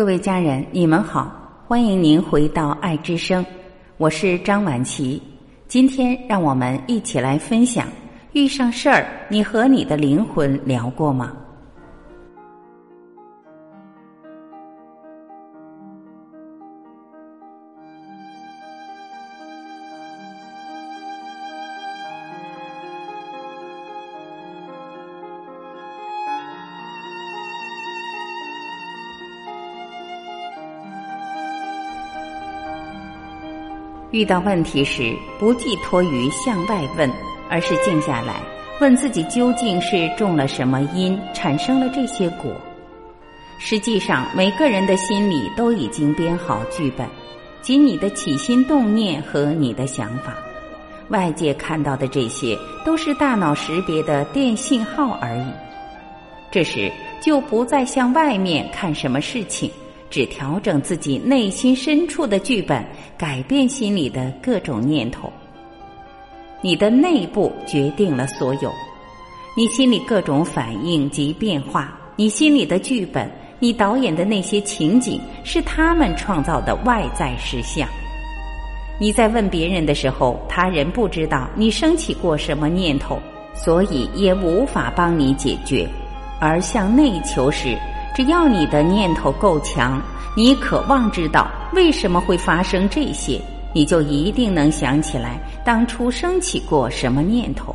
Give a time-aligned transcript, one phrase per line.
[0.00, 1.30] 各位家人，你们好，
[1.68, 3.44] 欢迎您回到爱之声，
[3.98, 5.20] 我是张晚琪。
[5.68, 7.86] 今天让我们一起来分享：
[8.32, 11.36] 遇上事儿，你和你的灵魂聊过吗？
[34.12, 37.08] 遇到问题时，不寄托于向外问，
[37.48, 38.40] 而是静下来
[38.80, 42.50] 问自己：究竟是种了什么因，产生了这些果？
[43.58, 47.06] 实际上，每个人的心里都已经编好剧本，
[47.62, 50.34] 即你的起心动念和你的想法。
[51.10, 55.46] 外界看到的这些，都是大脑识别的电信号而已。
[56.50, 59.70] 这时，就不再向外面看什么事情。
[60.10, 62.84] 只调整自己内心深处的剧本，
[63.16, 65.32] 改变心里的各种念头。
[66.60, 68.70] 你的内部决定了所有，
[69.56, 73.30] 你心里各种反应及变化，你心里的剧本，
[73.60, 77.88] 你导演的那些情景，是他们创造的外在实相。
[78.98, 83.18] 你在问别人的时候，他人不知道你升起过什么念头，
[83.54, 85.88] 所以也无法帮你解决。
[86.40, 87.78] 而向内求时。
[88.14, 90.00] 只要你的念头够强，
[90.36, 93.40] 你渴望知道为什么会发生这些，
[93.74, 97.74] 你就一定能想起来当初升起过什么念头。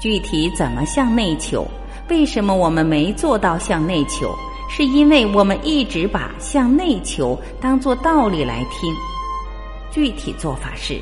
[0.00, 1.66] 具体怎么向内求？
[2.10, 4.34] 为什么我们没做到向内求？
[4.68, 8.92] 是因为我们一直把向内求当做道理来听。
[9.90, 11.00] 具体做法是：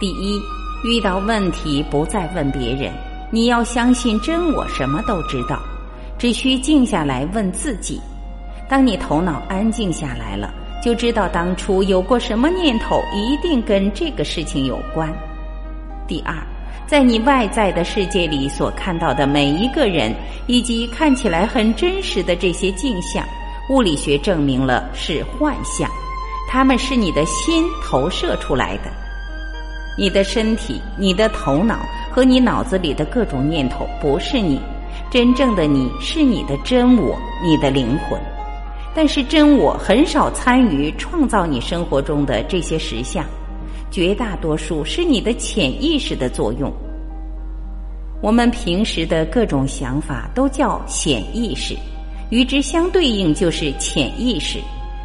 [0.00, 0.40] 第一，
[0.82, 2.92] 遇到问题不再问别人，
[3.30, 5.60] 你要相信真我什么都知道。
[6.18, 8.00] 只需静下来问自己，
[8.68, 15.12] 当你头脑安静下来了，就知道当初有过什么念头，一定跟这个事情有关。
[16.06, 16.34] 第二，
[16.86, 20.14] 在你外在的世界里所看到的每一个人，
[20.46, 23.26] 以及看起来很真实的这些镜像，
[23.68, 25.90] 物理学证明了是幻象，
[26.48, 28.90] 他们是你的心投射出来的。
[29.98, 34.60] 你的身体、你的头脑和你脑子里的各种念头，不是你。
[35.10, 38.20] 真正的你是你的真我，你的灵魂，
[38.94, 43.24] 但是真我很少参与创造你生活中的这些实相，
[43.90, 46.72] 绝大多数是你的潜意识的作用。
[48.22, 51.76] 我们平时的各种想法都叫显意识，
[52.30, 54.58] 与之相对应就是潜意识。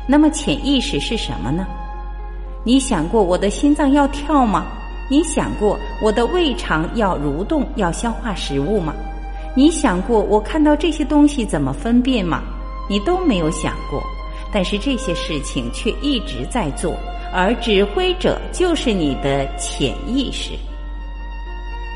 [0.08, 1.68] 那么潜意识是什么呢？
[2.64, 4.66] 你想过我的心脏要跳吗？
[5.10, 8.94] 你想过我的胃肠要蠕动，要消化食物吗？
[9.54, 12.42] 你想过我看到这些东西怎么分辨吗？
[12.90, 14.02] 你都没有想过，
[14.54, 16.96] 但是这些事情却一直在做，
[17.34, 20.52] 而指挥者就是你的潜意识。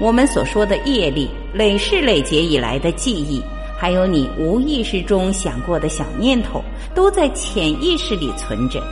[0.01, 3.41] 我们所说的业力，累世累劫以来的记忆，
[3.77, 6.61] 还有你无意识中想过的小念头，
[6.93, 8.83] 都在潜意识里存着。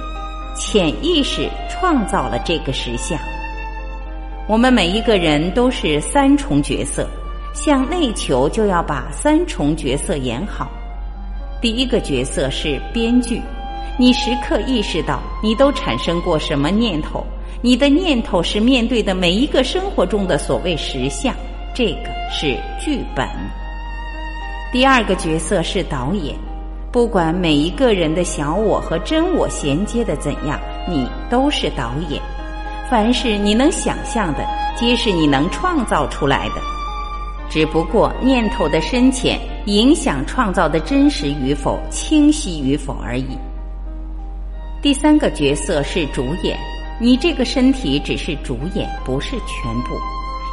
[0.55, 3.19] 潜意识创造了这个实相。
[4.47, 7.05] 我们每一个人都是三重角色。
[7.53, 10.69] 向内求，就要把三重角色演好。
[11.61, 13.41] 第一个角色是编剧，
[13.97, 17.23] 你时刻意识到你都产生过什么念头，
[17.61, 21.33] 你的念头是面对的每一个生活中的所谓实相，
[21.73, 23.25] 这个是剧本。
[24.71, 26.35] 第二个角色是导演，
[26.91, 30.59] 不管每一个人的小我和真我衔接的怎样，
[30.89, 32.19] 你都是导演。
[32.89, 34.43] 凡是你能想象的，
[34.75, 36.55] 皆是你能创造出来的。
[37.53, 43.37] 只不过念头的深浅影响创造的真实与否、清晰与否而已。
[44.81, 46.57] 第三个角色是主演，
[46.99, 49.95] 你这个身体只是主演，不是全部。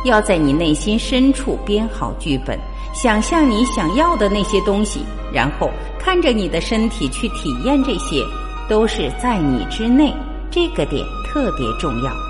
[0.04, 2.58] 要在你内心深处编好剧本，
[2.92, 5.00] 想象你想要的那些东西，
[5.32, 8.22] 然后看着你的身体去体验这些，
[8.68, 10.14] 都是在你之内。
[10.50, 12.29] 这个点特别重要。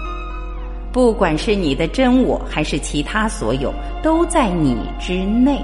[0.92, 3.72] 不管是你的真我，还是其他所有，
[4.02, 5.62] 都在你之内。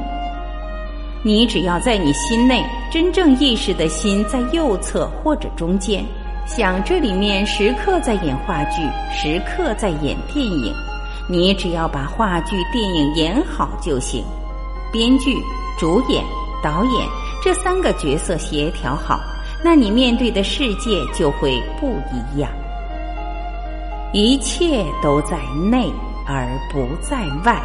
[1.25, 6.05] 你只要在你心内，真正意识的心在右侧或者中间，
[6.47, 10.73] 想这里面时刻在演话剧，时刻在演电影。
[11.29, 14.25] 你只要把话剧、电影演好就行。
[14.93, 15.37] 编剧、
[15.77, 16.23] 主演、
[16.63, 17.09] 导演
[17.43, 19.19] 这三个角色协调好，
[19.65, 22.49] 那你面对的世界就会不一样。
[24.13, 25.37] 一切都在
[25.71, 25.93] 内
[26.27, 27.61] 而不在外，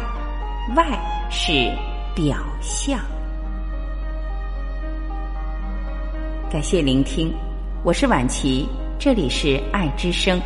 [0.76, 0.84] 外
[1.30, 1.72] 是
[2.14, 2.98] 表象。
[6.50, 7.32] 感谢聆听，
[7.84, 8.68] 我是婉琪，
[8.98, 10.40] 这里是爱之声。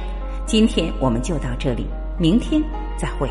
[0.44, 1.87] 今天我们就到这里，
[2.19, 2.62] 明天
[2.96, 3.28] 再会。